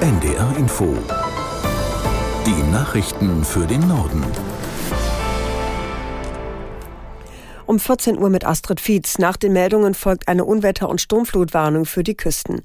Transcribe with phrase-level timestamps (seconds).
[0.00, 0.96] NDR Info.
[2.46, 4.22] Die Nachrichten für den Norden.
[7.64, 9.18] Um 14 Uhr mit Astrid Fietz.
[9.18, 12.62] Nach den Meldungen folgt eine Unwetter- und Sturmflutwarnung für die Küsten.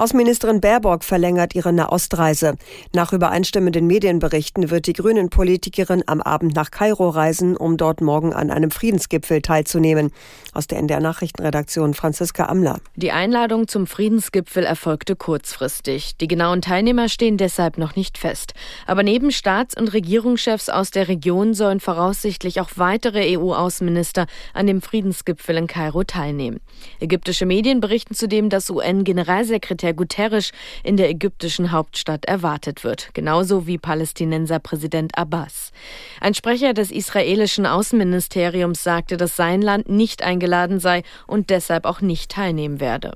[0.00, 2.54] Außenministerin Baerbock verlängert ihre Nahostreise.
[2.94, 8.50] Nach übereinstimmenden Medienberichten wird die Grünen-Politikerin am Abend nach Kairo reisen, um dort morgen an
[8.50, 10.10] einem Friedensgipfel teilzunehmen.
[10.54, 12.80] Aus der NDR Nachrichtenredaktion Franziska Amler.
[12.96, 16.16] Die Einladung zum Friedensgipfel erfolgte kurzfristig.
[16.16, 18.54] Die genauen Teilnehmer stehen deshalb noch nicht fest.
[18.86, 24.80] Aber neben Staats- und Regierungschefs aus der Region sollen voraussichtlich auch weitere EU-Außenminister an dem
[24.80, 26.60] Friedensgipfel in Kairo teilnehmen.
[27.00, 33.66] Ägyptische Medien berichten zudem, dass UN-Generalsekretär Sekretär Guterres in der ägyptischen Hauptstadt erwartet wird, genauso
[33.66, 35.72] wie Palästinenser Präsident Abbas.
[36.20, 42.00] Ein Sprecher des israelischen Außenministeriums sagte, dass sein Land nicht eingeladen sei und deshalb auch
[42.00, 43.12] nicht teilnehmen werde.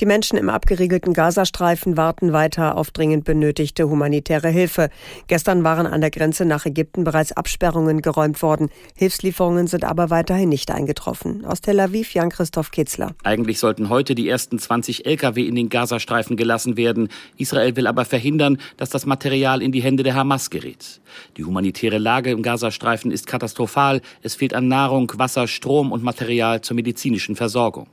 [0.00, 4.90] Die Menschen im abgeriegelten Gazastreifen warten weiter auf dringend benötigte humanitäre Hilfe.
[5.28, 8.70] Gestern waren an der Grenze nach Ägypten bereits Absperrungen geräumt worden.
[8.96, 11.44] Hilfslieferungen sind aber weiterhin nicht eingetroffen.
[11.44, 13.14] Aus Tel Aviv Jan-Christoph Kitzler.
[13.22, 17.08] Eigentlich sollten heute die ersten 20 Lkw in den Gazastreifen gelassen werden.
[17.36, 21.00] Israel will aber verhindern, dass das Material in die Hände der Hamas gerät.
[21.36, 24.00] Die humanitäre Lage im Gazastreifen ist katastrophal.
[24.22, 27.88] Es fehlt an Nahrung, Wasser, Strom und Material zur medizinischen Versorgung.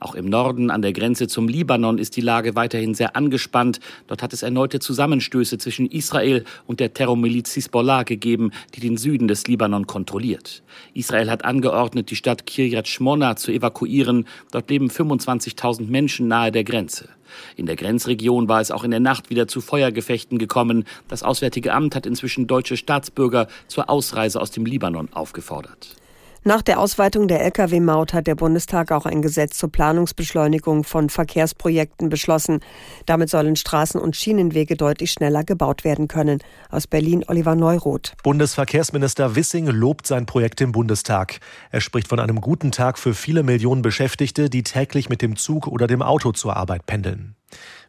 [0.00, 3.80] Auch im Norden an der Grenze zum Libanon ist die Lage weiterhin sehr angespannt.
[4.06, 9.28] Dort hat es erneute Zusammenstöße zwischen Israel und der Terrormiliz Hisbollah gegeben, die den Süden
[9.28, 10.62] des Libanon kontrolliert.
[10.94, 14.26] Israel hat angeordnet, die Stadt Kiryat Shmona zu evakuieren.
[14.50, 17.08] Dort leben 25.000 Menschen nahe der Grenze.
[17.56, 20.84] In der Grenzregion war es auch in der Nacht wieder zu Feuergefechten gekommen.
[21.08, 26.01] Das Auswärtige Amt hat inzwischen deutsche Staatsbürger zur Ausreise aus dem Libanon aufgefordert.
[26.44, 32.08] Nach der Ausweitung der Lkw-Maut hat der Bundestag auch ein Gesetz zur Planungsbeschleunigung von Verkehrsprojekten
[32.08, 32.58] beschlossen.
[33.06, 36.40] Damit sollen Straßen und Schienenwege deutlich schneller gebaut werden können.
[36.68, 38.14] Aus Berlin Oliver Neuroth.
[38.24, 41.38] Bundesverkehrsminister Wissing lobt sein Projekt im Bundestag.
[41.70, 45.68] Er spricht von einem guten Tag für viele Millionen Beschäftigte, die täglich mit dem Zug
[45.68, 47.31] oder dem Auto zur Arbeit pendeln.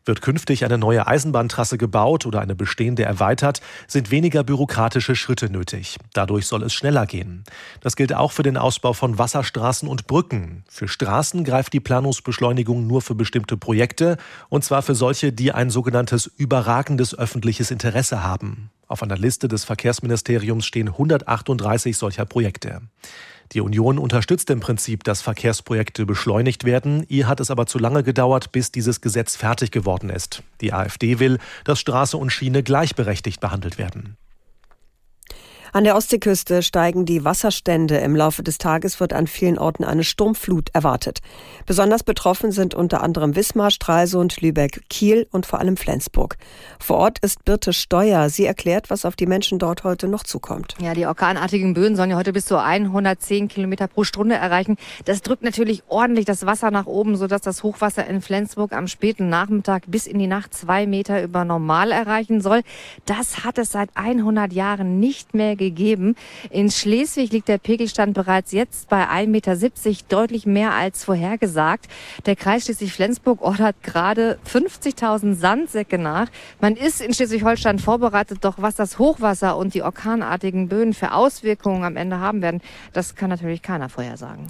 [0.06, 5.98] Wird künftig eine neue Eisenbahntrasse gebaut oder eine bestehende erweitert, sind weniger bürokratische Schritte nötig.
[6.14, 7.44] Dadurch soll es schneller gehen.
[7.80, 10.66] Das gilt auch für den Ausbau von Wasserstraßen und Brücken.
[10.68, 14.18] Für Straßen greift die Planungsbeschleunigung nur für bestimmte Projekte,
[14.50, 18.72] und zwar für solche, die ein sogenanntes überragendes öffentliches Interesse haben.
[18.88, 22.82] Auf einer Liste des Verkehrsministeriums stehen 138 solcher Projekte.
[23.54, 27.06] Die Union unterstützt im Prinzip, dass Verkehrsprojekte beschleunigt werden.
[27.08, 30.42] Ihr hat es aber zu lange gedauert, bis dieses Gesetz fertig geworden ist.
[30.62, 34.18] Die AfD will, dass Straße und Schiene gleichberechtigt behandelt werden.
[35.76, 37.98] An der Ostseeküste steigen die Wasserstände.
[37.98, 41.22] Im Laufe des Tages wird an vielen Orten eine Sturmflut erwartet.
[41.66, 46.38] Besonders betroffen sind unter anderem Wismar, Stralsund, Lübeck, Kiel und vor allem Flensburg.
[46.80, 48.30] Vor Ort ist Birte Steuer.
[48.30, 50.76] Sie erklärt, was auf die Menschen dort heute noch zukommt.
[50.80, 54.78] Ja, die orkanartigen Böen sollen ja heute bis zu 110 Kilometer pro Stunde erreichen.
[55.06, 59.28] Das drückt natürlich ordentlich das Wasser nach oben, sodass das Hochwasser in Flensburg am späten
[59.28, 62.62] Nachmittag bis in die Nacht zwei Meter über Normal erreichen soll.
[63.08, 66.16] Das hat es seit 100 Jahren nicht mehr gegeben gegeben.
[66.50, 69.56] In Schleswig liegt der Pegelstand bereits jetzt bei 1,70 Meter,
[70.10, 71.88] deutlich mehr als vorhergesagt.
[72.26, 76.28] Der Kreis Schleswig-Flensburg ordert gerade 50.000 Sandsäcke nach.
[76.62, 81.84] Man ist in Schleswig-Holstein vorbereitet, doch was das Hochwasser und die orkanartigen Böen für Auswirkungen
[81.84, 82.62] am Ende haben werden,
[82.94, 84.48] das kann natürlich keiner vorhersagen.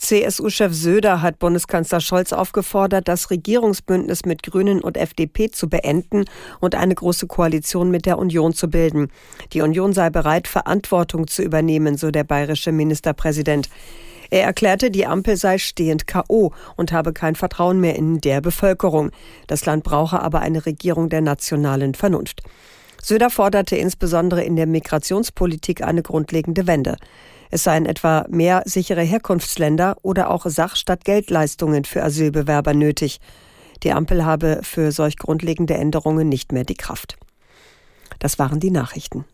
[0.00, 6.24] CSU-Chef Söder hat Bundeskanzler Scholz aufgefordert, das Regierungsbündnis mit Grünen und FDP zu beenden
[6.58, 9.08] und eine große Koalition mit der Union zu bilden.
[9.52, 13.70] Die Union sei bereit, Verantwortung zu übernehmen, so der bayerische Ministerpräsident.
[14.30, 16.52] Er erklärte, die Ampel sei stehend K.O.
[16.76, 19.10] und habe kein Vertrauen mehr in der Bevölkerung.
[19.48, 22.42] Das Land brauche aber eine Regierung der nationalen Vernunft.
[23.02, 26.96] Söder forderte insbesondere in der Migrationspolitik eine grundlegende Wende.
[27.50, 33.20] Es seien etwa mehr sichere Herkunftsländer oder auch Sach- statt Geldleistungen für Asylbewerber nötig.
[33.82, 37.16] Die Ampel habe für solch grundlegende Änderungen nicht mehr die Kraft.
[38.20, 39.24] Das waren die Nachrichten.